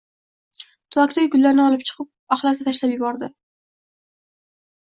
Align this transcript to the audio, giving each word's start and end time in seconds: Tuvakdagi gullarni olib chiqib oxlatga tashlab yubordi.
Tuvakdagi 0.95 1.29
gullarni 1.35 1.63
olib 1.67 1.85
chiqib 1.91 2.35
oxlatga 2.37 2.67
tashlab 2.71 2.97
yubordi. 2.97 3.33